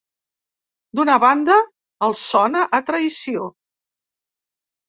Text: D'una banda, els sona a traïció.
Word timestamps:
D'una 0.99 1.17
banda, 1.25 1.57
els 2.07 2.25
sona 2.31 2.65
a 2.79 2.81
traïció. 2.89 3.47